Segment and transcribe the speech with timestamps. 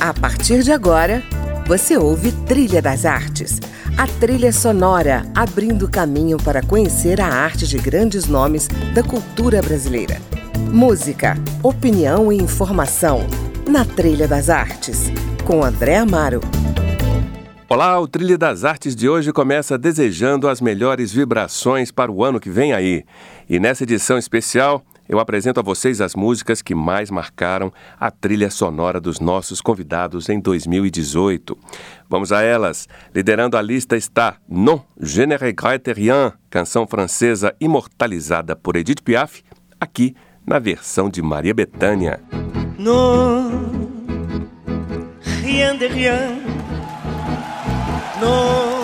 [0.00, 1.22] A partir de agora,
[1.66, 3.60] você ouve Trilha das Artes,
[3.98, 10.16] a trilha sonora abrindo caminho para conhecer a arte de grandes nomes da cultura brasileira.
[10.72, 13.26] Música, opinião e informação
[13.68, 15.12] na Trilha das Artes,
[15.44, 16.40] com André Amaro.
[17.68, 22.40] Olá, o Trilha das Artes de hoje começa desejando as melhores vibrações para o ano
[22.40, 23.04] que vem aí.
[23.50, 28.48] E nessa edição especial, eu apresento a vocês as músicas que mais marcaram a trilha
[28.48, 31.58] sonora dos nossos convidados em 2018.
[32.08, 32.88] Vamos a elas.
[33.12, 39.42] Liderando a lista está Non, Je ne regrette rien, canção francesa imortalizada por Edith Piaf,
[39.80, 40.14] aqui
[40.46, 42.20] na versão de Maria Bethânia.
[42.78, 43.50] Non,
[45.42, 46.40] rien de rien.
[48.20, 48.80] Non,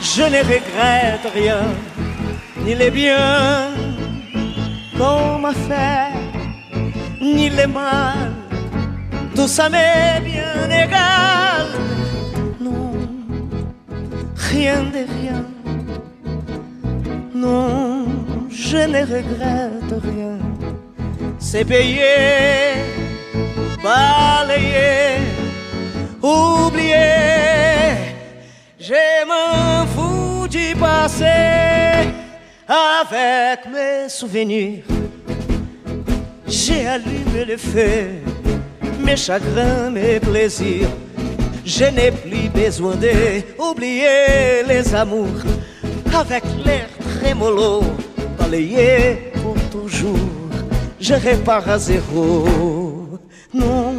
[0.00, 1.62] je ne regrette rien,
[2.64, 3.85] ni les biens
[4.98, 6.12] m'a fait,
[7.20, 8.32] ni les mal,
[9.34, 11.66] tout ça m'est bien égal.
[12.60, 12.92] Non,
[14.50, 15.44] rien de rien.
[17.34, 18.06] Non,
[18.50, 20.38] je ne regrette rien.
[21.38, 22.74] C'est payé,
[23.82, 25.18] balayé,
[26.22, 27.10] oublié.
[28.80, 31.55] Je m'en fous du passé
[32.68, 34.84] avec mes souvenirs.
[36.46, 38.08] J'ai allumé le feu,
[39.00, 40.88] mes chagrins, mes plaisirs.
[41.64, 45.42] Je n'ai plus besoin d'oublier les amours
[46.14, 47.82] avec l'air trémolo,
[48.38, 50.16] balayé pour toujours.
[51.00, 52.46] Je répare à zéro.
[53.52, 53.94] Non,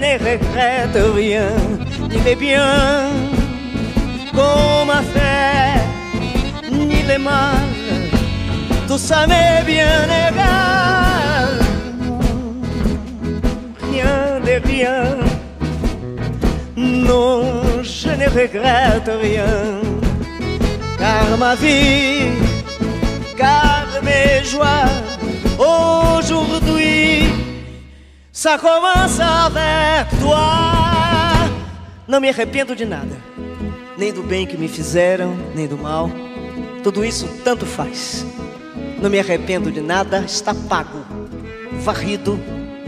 [0.00, 1.50] ne regrette rien,
[2.08, 3.10] ni les biens
[4.34, 7.68] qu'on m'a fait, ni les mal,
[8.88, 11.50] tout ça m'est bien égal.
[13.90, 15.02] Rien de rien,
[16.76, 17.42] non,
[17.82, 19.56] je ne regrette rien,
[20.98, 22.38] car ma vie,
[23.36, 25.09] car mes joies,
[28.42, 30.40] Ça commence avec toi.
[32.08, 33.14] Não me arrependo de nada,
[33.98, 36.10] nem do bem que me fizeram, nem do mal.
[36.82, 38.24] Tudo isso tanto faz.
[38.98, 41.04] Não me arrependo de nada, está pago,
[41.82, 42.40] varrido,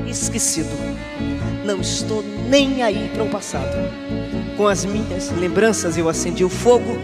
[0.06, 0.74] esquecido.
[1.66, 3.76] Não estou nem aí para o passado.
[4.56, 6.96] Com as minhas lembranças eu acendi o fogo,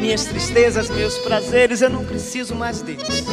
[0.00, 3.24] minhas tristezas, meus prazeres, eu não preciso mais deles.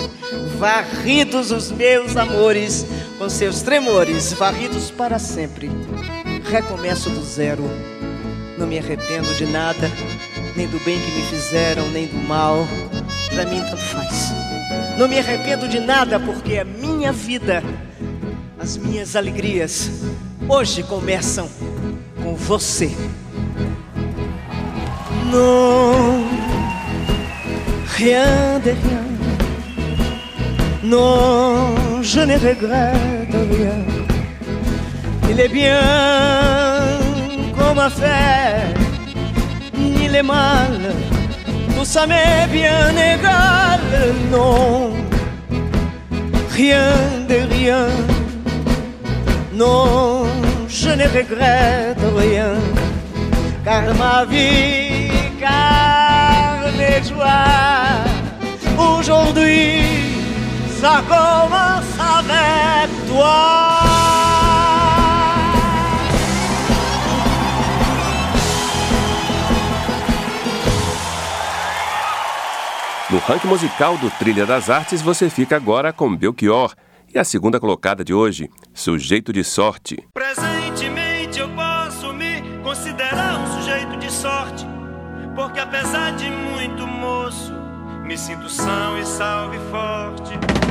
[0.62, 2.86] Varridos os meus amores,
[3.18, 5.72] com seus tremores varridos para sempre.
[6.52, 7.64] Recomeço do zero,
[8.60, 9.90] não me arrependo de nada,
[10.56, 12.68] nem do bem que me fizeram, nem do mal.
[13.34, 14.32] Para mim tanto faz.
[15.00, 17.64] Não me arrependo de nada porque a minha vida,
[18.60, 19.90] as minhas alegrias,
[20.48, 21.50] hoje começam
[22.22, 22.96] com você.
[25.32, 26.24] Non,
[27.98, 29.21] rien de rien.
[30.84, 31.82] Non.
[32.02, 33.80] je ne regrette rien.
[35.30, 35.80] Il est bien
[37.58, 38.74] qu'on m'a fait,
[39.78, 40.80] ni les mal,
[41.78, 43.80] tout ça m'est bien égal,
[44.32, 44.92] non,
[46.52, 46.92] rien
[47.30, 47.88] de rien,
[49.54, 50.26] non,
[50.68, 52.54] je ne regrette rien,
[53.64, 58.04] car ma vie, car mes joies,
[58.78, 59.91] aujourd'hui,
[60.82, 63.62] ça commence avec toi.
[73.12, 76.74] No ranking musical do Trilha das Artes, você fica agora com Belchior
[77.14, 80.04] e a segunda colocada de hoje, Sujeito de Sorte.
[80.14, 84.66] Presentemente eu posso me considerar um sujeito de sorte,
[85.36, 87.54] porque apesar de muito moço,
[88.04, 90.71] me sinto são e salve forte.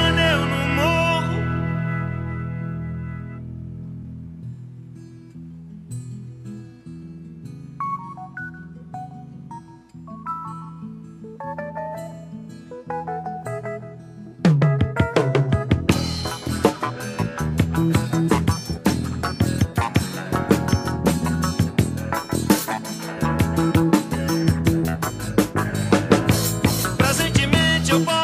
[27.91, 28.20] your body.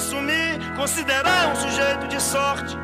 [0.00, 2.76] assumir, considerar é um sujeito de sorte.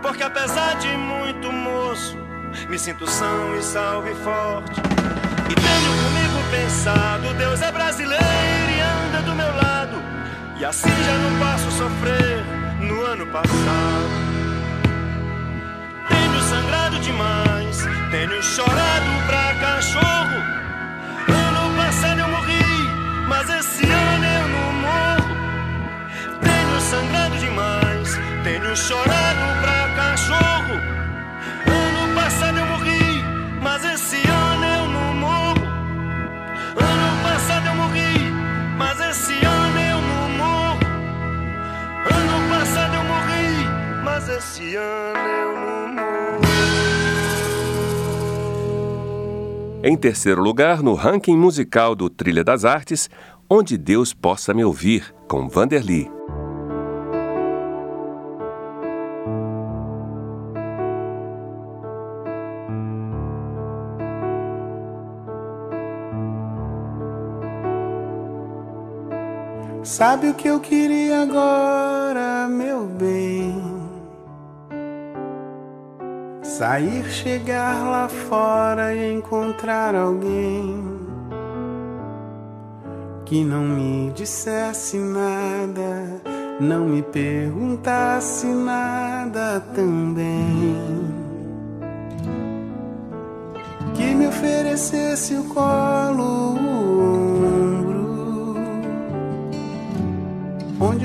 [0.00, 2.16] Porque apesar de muito moço,
[2.68, 4.80] me sinto são e salvo e forte.
[5.50, 9.96] E tenho comigo pensado, Deus é brasileiro e anda do meu lado.
[10.58, 12.42] E assim já não passo sofrer
[12.80, 14.16] no ano passado.
[16.08, 20.38] Tenho sangrado demais, tenho chorado pra cachorro.
[21.28, 24.05] Ano passado eu morri, mas esse ano.
[28.76, 30.74] Tenho chorado pra cachorro.
[31.66, 33.22] Ano passado eu morri,
[33.62, 35.66] mas esse ano eu não morro.
[36.76, 38.30] Ano passado eu morri,
[38.76, 40.80] mas esse ano eu não morro.
[42.14, 46.06] Ano passado eu morri, mas esse ano eu não morro.
[49.82, 53.08] Em terceiro lugar, no ranking musical do Trilha das Artes,
[53.48, 56.10] Onde Deus Possa Me Ouvir, com Vanderly.
[69.86, 73.54] Sabe o que eu queria agora, meu bem?
[76.42, 80.82] Sair, chegar lá fora e encontrar alguém
[83.24, 86.20] que não me dissesse nada,
[86.60, 90.76] não me perguntasse nada também.
[93.94, 96.56] Que me oferecesse o colo,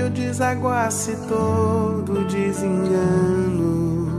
[0.02, 4.10] eu desaguasse todo desengano.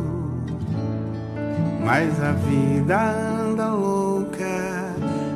[1.84, 2.98] Mas a vida
[3.42, 4.94] anda louca,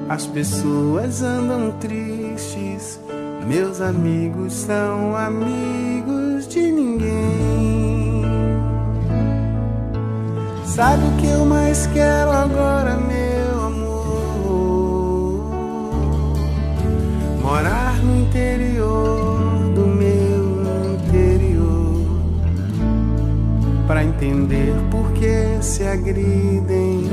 [0.08, 3.00] as pessoas andam tristes,
[3.48, 8.22] meus amigos são amigos de ninguém.
[10.64, 13.15] Sabe o que eu mais quero agora, meu
[23.96, 27.08] para entender por que se agridem,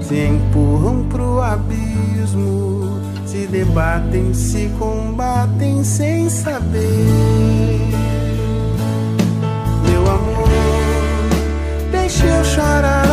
[0.00, 6.80] se empurram pro abismo, se debatem, se combatem sem saber.
[9.86, 10.48] Meu amor,
[11.92, 13.03] deixa eu chorar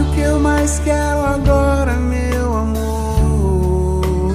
[0.00, 4.34] Sabe o que eu mais quero agora, meu amor?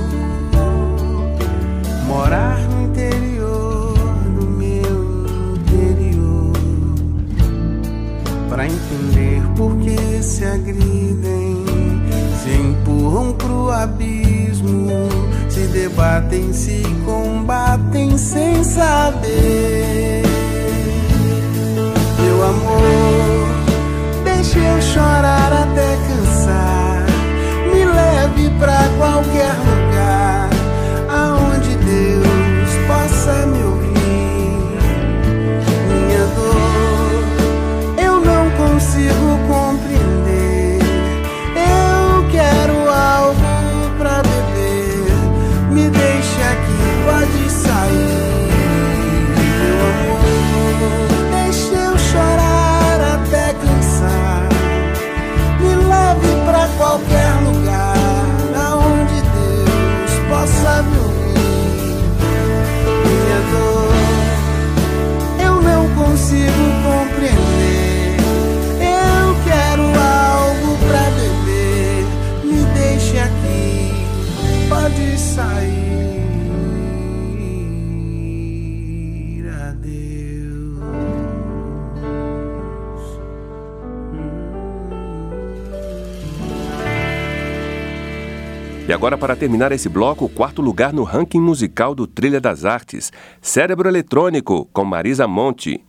[2.07, 3.95] Morar no interior
[4.39, 6.53] do meu interior
[8.47, 11.65] Pra entender por que se agridem
[12.43, 14.87] Se empurram pro abismo
[15.49, 18.14] Se debatem, se combatem
[75.35, 76.15] sair.
[79.67, 80.79] Adeus.
[88.87, 92.63] E agora, para terminar esse bloco, o quarto lugar no ranking musical do Trilha das
[92.63, 93.11] Artes,
[93.41, 95.83] Cérebro Eletrônico, com Marisa Monte.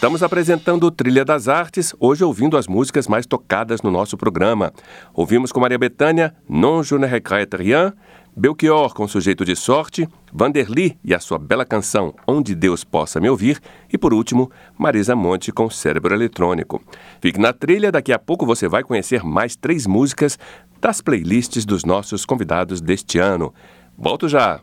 [0.00, 4.72] Estamos apresentando Trilha das Artes, hoje ouvindo as músicas mais tocadas no nosso programa.
[5.12, 7.92] Ouvimos com Maria Bethânia Non je ne regrette rien,
[8.34, 13.28] Belchior com Sujeito de Sorte, Vanderly e a sua bela canção Onde Deus Possa Me
[13.28, 13.60] Ouvir
[13.92, 16.82] e, por último, Marisa Monte com Cérebro Eletrônico.
[17.20, 20.38] Fique na trilha, daqui a pouco você vai conhecer mais três músicas
[20.80, 23.52] das playlists dos nossos convidados deste ano.
[23.98, 24.60] Volto já!